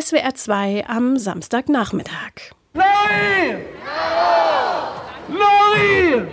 [0.00, 2.52] SWR 2 am Samstagnachmittag.
[2.72, 3.62] Nein!
[5.26, 6.28] Nein!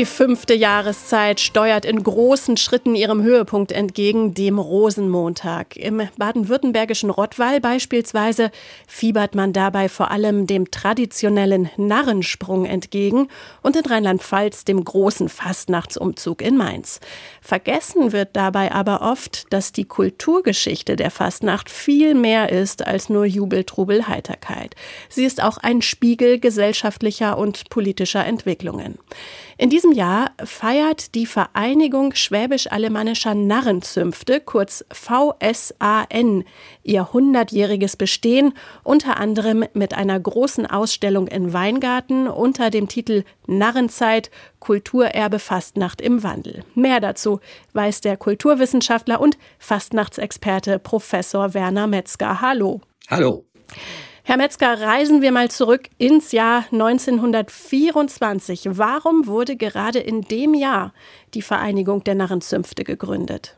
[0.00, 5.76] Die fünfte Jahreszeit steuert in großen Schritten ihrem Höhepunkt entgegen, dem Rosenmontag.
[5.76, 8.50] Im baden-württembergischen Rottweil beispielsweise
[8.86, 13.28] fiebert man dabei vor allem dem traditionellen Narrensprung entgegen
[13.60, 17.00] und in Rheinland-Pfalz dem großen Fastnachtsumzug in Mainz.
[17.42, 23.26] Vergessen wird dabei aber oft, dass die Kulturgeschichte der Fastnacht viel mehr ist als nur
[23.26, 24.76] Jubel, Trubel, Heiterkeit.
[25.10, 28.98] Sie ist auch ein Spiegel gesellschaftlicher und politischer Entwicklungen.
[29.60, 36.44] In diesem Jahr feiert die Vereinigung Schwäbisch-Alemannischer Narrenzünfte, kurz VSAN,
[36.82, 38.54] ihr hundertjähriges Bestehen,
[38.84, 46.22] unter anderem mit einer großen Ausstellung in Weingarten unter dem Titel Narrenzeit Kulturerbe Fastnacht im
[46.22, 46.64] Wandel.
[46.74, 47.40] Mehr dazu
[47.74, 52.40] weiß der Kulturwissenschaftler und Fastnachtsexperte Professor Werner Metzger.
[52.40, 52.80] Hallo.
[53.10, 53.44] Hallo.
[54.30, 58.78] Herr Metzger, reisen wir mal zurück ins Jahr 1924.
[58.78, 60.94] Warum wurde gerade in dem Jahr
[61.34, 63.56] die Vereinigung der Narrenzünfte gegründet?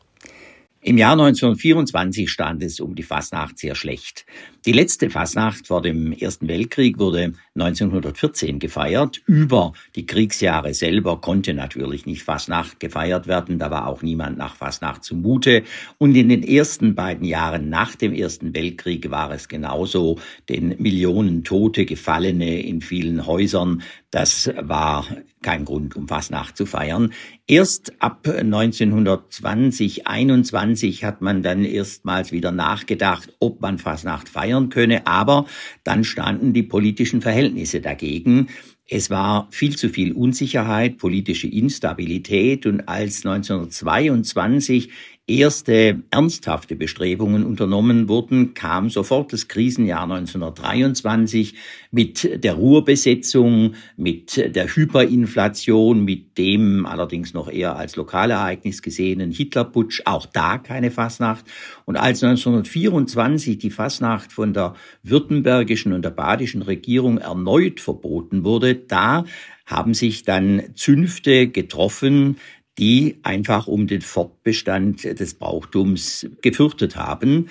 [0.81, 4.25] Im Jahr 1924 stand es um die Fasnacht sehr schlecht.
[4.65, 9.21] Die letzte Fasnacht vor dem Ersten Weltkrieg wurde 1914 gefeiert.
[9.27, 13.59] Über die Kriegsjahre selber konnte natürlich nicht Fasnacht gefeiert werden.
[13.59, 15.61] Da war auch niemand nach Fasnacht zumute.
[15.99, 20.17] Und in den ersten beiden Jahren nach dem Ersten Weltkrieg war es genauso.
[20.49, 25.05] Denn Millionen Tote, Gefallene in vielen Häusern, das war
[25.43, 27.13] kein Grund, um Fasnacht zu feiern.
[27.45, 35.05] Erst ab 1920, 21 hat man dann erstmals wieder nachgedacht, ob man Fasnacht feiern könne,
[35.05, 35.45] aber
[35.83, 37.42] dann standen die politischen Verhältnisse
[37.81, 38.49] dagegen.
[38.87, 44.89] Es war viel zu viel Unsicherheit, politische Instabilität und als 1922
[45.25, 51.55] erste ernsthafte Bestrebungen unternommen wurden, kam sofort das Krisenjahr 1923
[51.91, 60.01] mit der Ruhrbesetzung, mit der Hyperinflation, mit dem allerdings noch eher als Lokalereignis gesehenen Hitlerputsch,
[60.03, 61.45] auch da keine Fasnacht.
[61.85, 68.75] Und als 1924 die Fasnacht von der württembergischen und der badischen Regierung erneut verboten wurde,
[68.75, 69.23] da
[69.65, 72.35] haben sich dann Zünfte getroffen,
[72.77, 77.49] die einfach um den Fortbestand des Brauchtums gefürchtet haben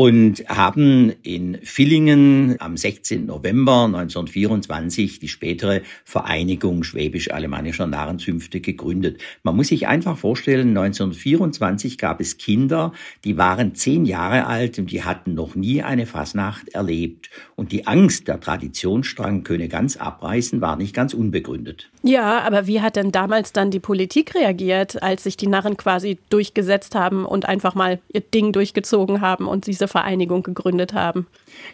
[0.00, 3.26] und haben in Villingen am 16.
[3.26, 9.20] November 1924 die spätere Vereinigung schwäbisch-alemannischer Narrenzünfte gegründet.
[9.42, 12.94] Man muss sich einfach vorstellen, 1924 gab es Kinder,
[13.24, 17.28] die waren zehn Jahre alt und die hatten noch nie eine Fasnacht erlebt.
[17.54, 21.90] Und die Angst, der Traditionsstrang könne ganz abreißen, war nicht ganz unbegründet.
[22.02, 26.16] Ja, aber wie hat denn damals dann die Politik reagiert, als sich die Narren quasi
[26.30, 31.26] durchgesetzt haben und einfach mal ihr Ding durchgezogen haben und diese Vereinigung gegründet haben?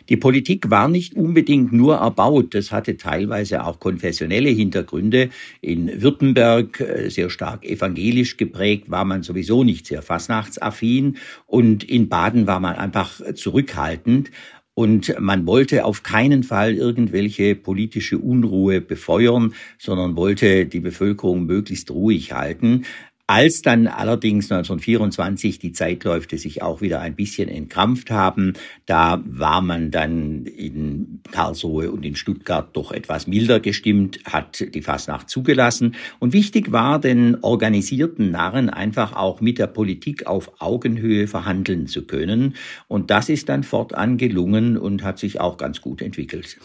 [0.08, 5.30] Die Politik war nicht unbedingt nur erbaut, das hatte teilweise auch konfessionelle Hintergründe.
[5.60, 11.16] In Württemberg, äh, sehr stark evangelisch geprägt, war man sowieso nicht sehr fastnachtsaffin
[11.46, 14.30] und in Baden war man einfach zurückhaltend.
[14.78, 21.90] Und man wollte auf keinen Fall irgendwelche politische Unruhe befeuern, sondern wollte die Bevölkerung möglichst
[21.90, 22.84] ruhig halten.
[23.28, 28.52] Als dann allerdings 1924 die Zeitläufe sich auch wieder ein bisschen entkrampft haben,
[28.86, 34.80] da war man dann in Karlsruhe und in Stuttgart doch etwas milder gestimmt, hat die
[34.80, 35.96] Fasnacht zugelassen.
[36.20, 42.06] Und wichtig war den organisierten Narren einfach auch mit der Politik auf Augenhöhe verhandeln zu
[42.06, 42.54] können.
[42.86, 46.58] Und das ist dann fortan gelungen und hat sich auch ganz gut entwickelt.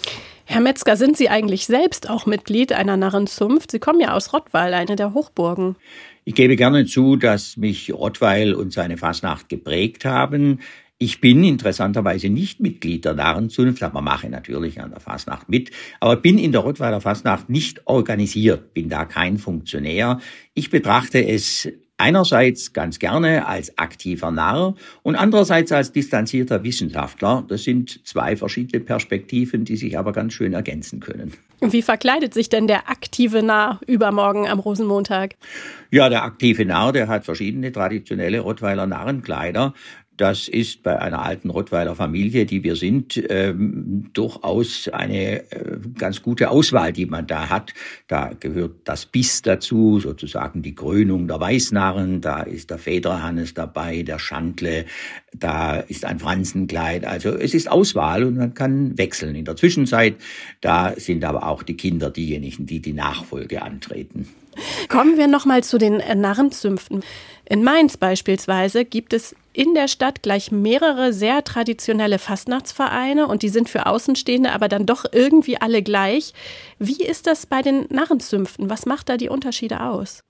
[0.51, 3.71] Herr Metzger, sind Sie eigentlich selbst auch Mitglied einer Narrenzunft?
[3.71, 5.77] Sie kommen ja aus Rottweil, eine der Hochburgen.
[6.25, 10.59] Ich gebe gerne zu, dass mich Rottweil und seine Fasnacht geprägt haben.
[10.97, 15.71] Ich bin interessanterweise nicht Mitglied der Narrenzunft, aber mache natürlich an der Fasnacht mit.
[16.01, 20.19] Aber bin in der Rottweiler Fasnacht nicht organisiert, bin da kein Funktionär.
[20.53, 21.69] Ich betrachte es
[22.01, 27.45] einerseits ganz gerne als aktiver Narr und andererseits als distanzierter Wissenschaftler.
[27.47, 31.33] Das sind zwei verschiedene Perspektiven, die sich aber ganz schön ergänzen können.
[31.61, 35.35] Wie verkleidet sich denn der aktive Narr übermorgen am Rosenmontag?
[35.91, 39.73] Ja, der aktive Narr, der hat verschiedene traditionelle Rottweiler Narrenkleider.
[40.17, 46.21] Das ist bei einer alten Rottweiler Familie, die wir sind, ähm, durchaus eine äh, ganz
[46.21, 47.73] gute Auswahl, die man da hat.
[48.07, 52.19] Da gehört das Biss dazu, sozusagen die Krönung der Weißnarren.
[52.19, 54.85] Da ist der Federhannes dabei, der Schandle.
[55.33, 57.05] Da ist ein Franzenkleid.
[57.05, 59.33] Also es ist Auswahl und man kann wechseln.
[59.35, 60.17] In der Zwischenzeit,
[60.59, 64.27] da sind aber auch die Kinder diejenigen, die die Nachfolge antreten.
[64.89, 67.03] Kommen wir nochmal zu den Narrenzünften.
[67.45, 73.49] In Mainz beispielsweise gibt es in der Stadt gleich mehrere sehr traditionelle Fastnachtsvereine und die
[73.49, 76.33] sind für Außenstehende aber dann doch irgendwie alle gleich.
[76.79, 78.69] Wie ist das bei den Narrenzünften?
[78.69, 80.23] Was macht da die Unterschiede aus?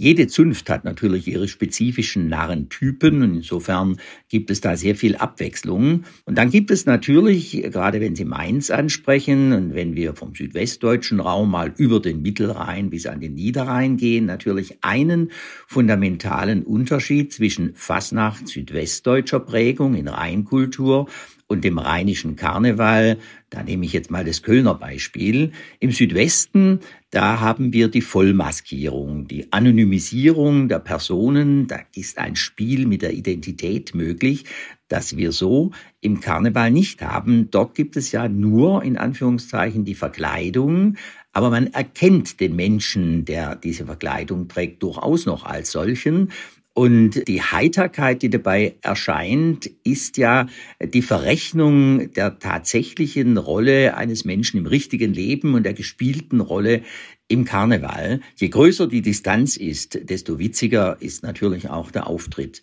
[0.00, 3.98] Jede Zunft hat natürlich ihre spezifischen Narrentypen und insofern
[4.30, 6.04] gibt es da sehr viel Abwechslung.
[6.24, 11.20] Und dann gibt es natürlich, gerade wenn Sie Mainz ansprechen und wenn wir vom südwestdeutschen
[11.20, 15.32] Raum mal über den Mittelrhein bis an den Niederrhein gehen, natürlich einen
[15.66, 21.08] fundamentalen Unterschied zwischen Fasnacht südwestdeutscher Prägung in Rheinkultur
[21.50, 23.18] und dem rheinischen Karneval,
[23.50, 25.50] da nehme ich jetzt mal das Kölner Beispiel.
[25.80, 26.78] Im Südwesten,
[27.10, 31.66] da haben wir die Vollmaskierung, die Anonymisierung der Personen.
[31.66, 34.44] Da ist ein Spiel mit der Identität möglich,
[34.86, 37.50] das wir so im Karneval nicht haben.
[37.50, 40.94] Dort gibt es ja nur in Anführungszeichen die Verkleidung,
[41.32, 46.30] aber man erkennt den Menschen, der diese Verkleidung trägt, durchaus noch als solchen.
[46.72, 50.46] Und die Heiterkeit, die dabei erscheint, ist ja
[50.80, 56.82] die Verrechnung der tatsächlichen Rolle eines Menschen im richtigen Leben und der gespielten Rolle
[57.26, 58.20] im Karneval.
[58.36, 62.62] Je größer die Distanz ist, desto witziger ist natürlich auch der Auftritt.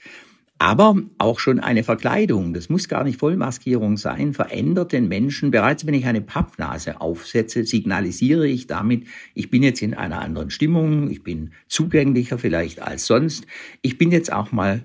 [0.59, 5.51] Aber auch schon eine Verkleidung, das muss gar nicht Vollmaskierung sein, verändert den Menschen.
[5.51, 9.05] Bereits wenn ich eine Pappnase aufsetze, signalisiere ich damit,
[9.35, 13.45] ich bin jetzt in einer anderen Stimmung, ich bin zugänglicher vielleicht als sonst.
[13.83, 14.83] Ich bin jetzt auch mal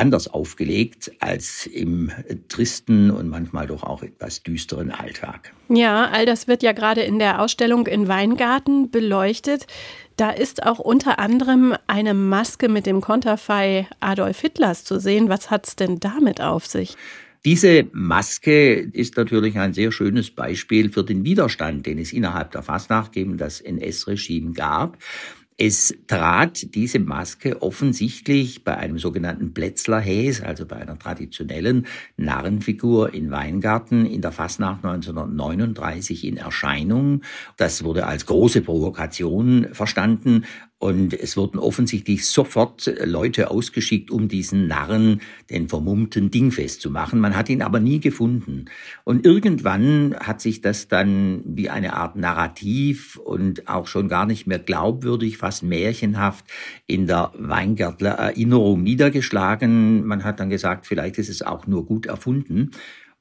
[0.00, 2.10] anders aufgelegt als im
[2.48, 5.52] tristen und manchmal doch auch etwas düsteren Alltag.
[5.68, 9.66] Ja, all das wird ja gerade in der Ausstellung in Weingarten beleuchtet.
[10.16, 15.28] Da ist auch unter anderem eine Maske mit dem Konterfei Adolf Hitlers zu sehen.
[15.28, 16.96] Was hat es denn damit auf sich?
[17.44, 22.62] Diese Maske ist natürlich ein sehr schönes Beispiel für den Widerstand, den es innerhalb der
[22.62, 24.98] Fastnacht gegen das NS-Regime gab.
[25.62, 31.86] Es trat diese Maske offensichtlich bei einem sogenannten Plätzlerhäs, also bei einer traditionellen
[32.16, 37.20] Narrenfigur in Weingarten in der Fastnacht 1939 in Erscheinung.
[37.58, 40.46] Das wurde als große Provokation verstanden
[40.80, 47.20] und es wurden offensichtlich sofort Leute ausgeschickt, um diesen Narren, den vermummten Ding festzumachen.
[47.20, 48.64] Man hat ihn aber nie gefunden.
[49.04, 54.46] Und irgendwann hat sich das dann wie eine Art Narrativ und auch schon gar nicht
[54.46, 56.46] mehr glaubwürdig, fast märchenhaft
[56.86, 60.06] in der Weingärtler Erinnerung niedergeschlagen.
[60.06, 62.70] Man hat dann gesagt, vielleicht ist es auch nur gut erfunden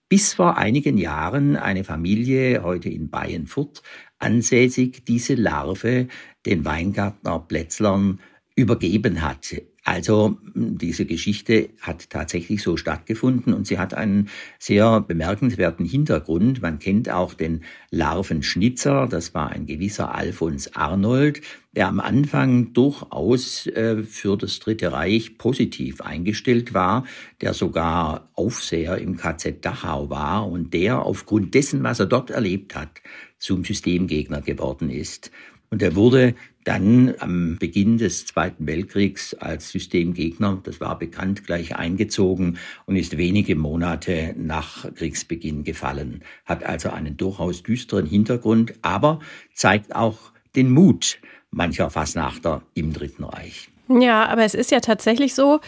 [0.09, 3.83] bis vor einigen Jahren eine Familie, heute in Bayernfurt,
[4.17, 6.07] ansässig diese Larve
[6.47, 8.19] den Weingartner Plätzlern
[8.55, 9.55] übergeben hat.
[9.89, 16.61] Also diese Geschichte hat tatsächlich so stattgefunden und sie hat einen sehr bemerkenswerten Hintergrund.
[16.61, 21.41] Man kennt auch den Larvenschnitzer, das war ein gewisser Alfons Arnold,
[21.75, 27.03] der am Anfang durchaus äh, für das Dritte Reich positiv eingestellt war,
[27.41, 32.75] der sogar Aufseher im KZ Dachau war und der aufgrund dessen, was er dort erlebt
[32.75, 33.01] hat,
[33.39, 35.31] zum Systemgegner geworden ist.
[35.69, 41.75] Und er wurde dann am Beginn des Zweiten Weltkriegs als Systemgegner, das war bekannt, gleich
[41.75, 49.19] eingezogen und ist wenige Monate nach Kriegsbeginn gefallen, hat also einen durchaus düsteren Hintergrund, aber
[49.53, 51.19] zeigt auch den Mut
[51.51, 53.69] mancher Fasnachter im Dritten Reich.
[53.89, 55.61] Ja, aber es ist ja tatsächlich so,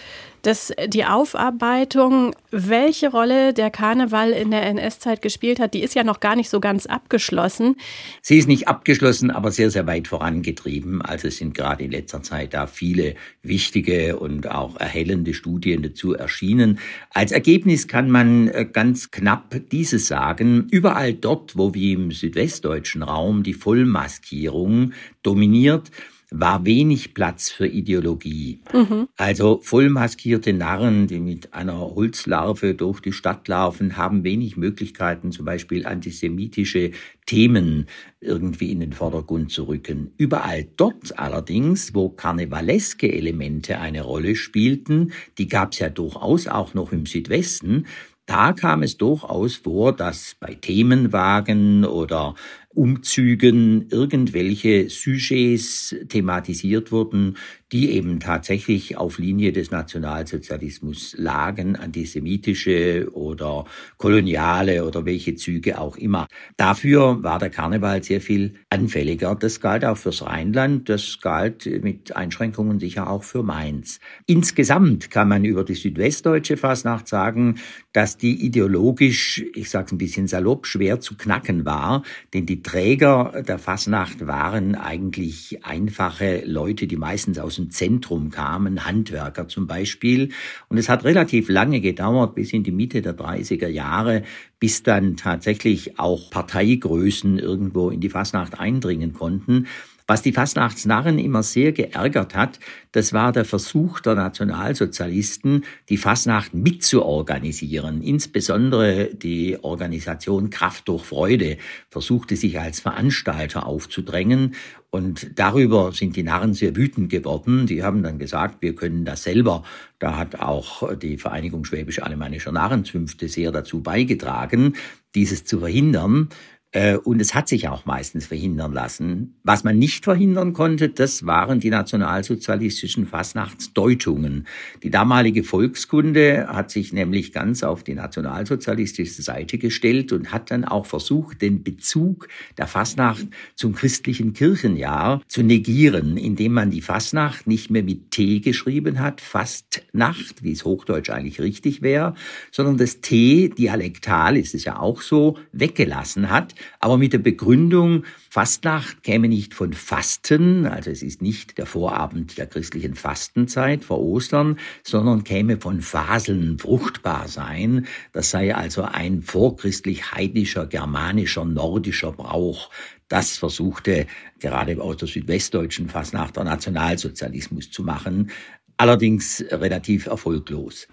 [0.43, 6.03] dass die Aufarbeitung, welche Rolle der Karneval in der NS-Zeit gespielt hat, die ist ja
[6.03, 7.75] noch gar nicht so ganz abgeschlossen.
[8.21, 11.01] Sie ist nicht abgeschlossen, aber sehr, sehr weit vorangetrieben.
[11.01, 16.13] Also es sind gerade in letzter Zeit da viele wichtige und auch erhellende Studien dazu
[16.13, 16.79] erschienen.
[17.11, 20.67] Als Ergebnis kann man äh, ganz knapp dieses sagen.
[20.71, 25.91] Überall dort, wo wie im südwestdeutschen Raum die Vollmaskierung dominiert,
[26.33, 28.61] war wenig Platz für Ideologie.
[28.73, 29.09] Mhm.
[29.17, 35.45] Also vollmaskierte Narren, die mit einer Holzlarve durch die Stadt laufen, haben wenig Möglichkeiten, zum
[35.45, 36.91] Beispiel antisemitische
[37.25, 37.87] Themen
[38.21, 40.13] irgendwie in den Vordergrund zu rücken.
[40.17, 46.73] Überall dort allerdings, wo karnevaleske Elemente eine Rolle spielten, die gab es ja durchaus auch
[46.73, 47.85] noch im Südwesten,
[48.25, 52.35] da kam es durchaus vor, dass bei Themenwagen oder
[52.73, 57.37] Umzügen irgendwelche Sujets thematisiert wurden,
[57.71, 63.65] die eben tatsächlich auf Linie des Nationalsozialismus lagen, antisemitische oder
[63.97, 66.27] koloniale oder welche Züge auch immer.
[66.57, 69.35] Dafür war der Karneval sehr viel anfälliger.
[69.35, 73.99] Das galt auch fürs Rheinland, das galt mit Einschränkungen sicher auch für Mainz.
[74.25, 77.55] Insgesamt kann man über die südwestdeutsche Fasnacht sagen,
[77.93, 82.60] dass die ideologisch, ich sage es ein bisschen salopp, schwer zu knacken war, denn die
[82.61, 89.47] Die Träger der Fasnacht waren eigentlich einfache Leute, die meistens aus dem Zentrum kamen, Handwerker
[89.47, 90.29] zum Beispiel.
[90.69, 94.21] Und es hat relativ lange gedauert, bis in die Mitte der 30er Jahre,
[94.59, 99.65] bis dann tatsächlich auch Parteigrößen irgendwo in die Fasnacht eindringen konnten.
[100.07, 102.59] Was die Fastnachtsnarren immer sehr geärgert hat,
[102.91, 108.01] das war der Versuch der Nationalsozialisten, die Fastnacht mitzuorganisieren.
[108.01, 111.57] Insbesondere die Organisation Kraft durch Freude
[111.89, 114.55] versuchte sich als Veranstalter aufzudrängen.
[114.89, 117.65] Und darüber sind die Narren sehr wütend geworden.
[117.65, 119.63] Die haben dann gesagt, wir können das selber.
[119.99, 124.73] Da hat auch die Vereinigung Schwäbisch-Alemannischer Narrenzünfte sehr dazu beigetragen,
[125.15, 126.27] dieses zu verhindern.
[126.73, 129.35] Äh, und es hat sich auch meistens verhindern lassen.
[129.43, 134.47] Was man nicht verhindern konnte, das waren die nationalsozialistischen Fastnachtsdeutungen.
[134.81, 140.63] Die damalige Volkskunde hat sich nämlich ganz auf die nationalsozialistische Seite gestellt und hat dann
[140.63, 147.47] auch versucht, den Bezug der Fastnacht zum christlichen Kirchenjahr zu negieren, indem man die Fastnacht
[147.47, 152.15] nicht mehr mit T geschrieben hat, Fastnacht, wie es hochdeutsch eigentlich richtig wäre,
[152.51, 158.05] sondern das T dialektal ist es ja auch so, weggelassen hat aber mit der Begründung,
[158.29, 163.99] Fastnacht käme nicht von Fasten, also es ist nicht der Vorabend der christlichen Fastenzeit vor
[163.99, 167.87] Ostern, sondern käme von Faseln, fruchtbar sein.
[168.13, 172.69] Das sei also ein vorchristlich heidnischer, germanischer, nordischer Brauch.
[173.07, 174.07] Das versuchte
[174.39, 178.31] gerade aus der südwestdeutschen Fastnacht der Nationalsozialismus zu machen,
[178.77, 180.87] allerdings relativ erfolglos.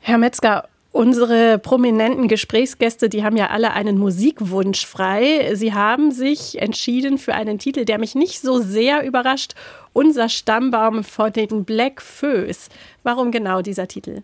[0.00, 5.54] Herr Metzger, Unsere prominenten Gesprächsgäste, die haben ja alle einen Musikwunsch frei.
[5.54, 9.52] Sie haben sich entschieden für einen Titel, der mich nicht so sehr überrascht.
[9.92, 12.70] Unser Stammbaum vor den Black Föß.
[13.02, 14.22] Warum genau dieser Titel?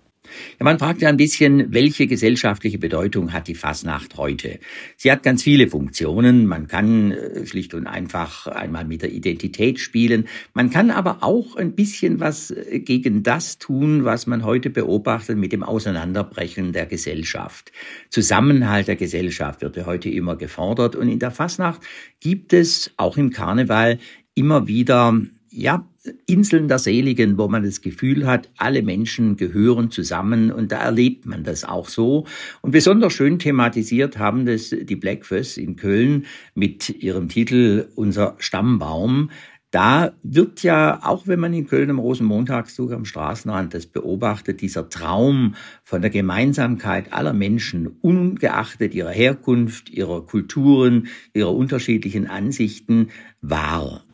[0.58, 4.60] Ja, man fragt ja ein bisschen, welche gesellschaftliche Bedeutung hat die Fasnacht heute?
[4.96, 6.46] Sie hat ganz viele Funktionen.
[6.46, 10.28] Man kann äh, schlicht und einfach einmal mit der Identität spielen.
[10.54, 15.36] Man kann aber auch ein bisschen was äh, gegen das tun, was man heute beobachtet
[15.36, 17.72] mit dem Auseinanderbrechen der Gesellschaft.
[18.08, 20.96] Zusammenhalt der Gesellschaft wird ja heute immer gefordert.
[20.96, 21.82] Und in der Fasnacht
[22.20, 23.98] gibt es auch im Karneval
[24.34, 25.20] immer wieder
[25.52, 25.87] ja,
[26.26, 31.26] Inseln der Seligen, wo man das Gefühl hat, alle Menschen gehören zusammen und da erlebt
[31.26, 32.26] man das auch so.
[32.61, 39.30] Und besonders schön thematisiert haben das die Blackfurs in Köln mit ihrem Titel Unser Stammbaum.
[39.71, 44.90] Da wird ja, auch wenn man in Köln am Rosenmontagszug am Straßenrand das beobachtet, dieser
[44.90, 53.09] Traum von der Gemeinsamkeit aller Menschen, ungeachtet ihrer Herkunft, ihrer Kulturen, ihrer unterschiedlichen Ansichten,
[53.40, 54.04] wahr.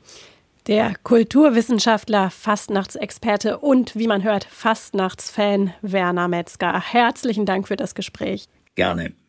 [0.69, 6.79] Der Kulturwissenschaftler, Fastnachtsexperte und, wie man hört, Fastnachtsfan Werner Metzger.
[6.79, 8.49] Herzlichen Dank für das Gespräch.
[8.75, 9.15] Gerne.